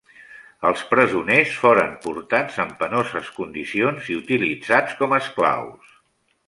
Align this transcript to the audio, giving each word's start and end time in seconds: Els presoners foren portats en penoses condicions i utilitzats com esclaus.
Els 0.69 0.79
presoners 0.93 1.51
foren 1.65 1.93
portats 2.07 2.57
en 2.65 2.73
penoses 2.81 3.31
condicions 3.39 4.11
i 4.15 4.21
utilitzats 4.25 5.01
com 5.03 5.17
esclaus. 5.23 5.99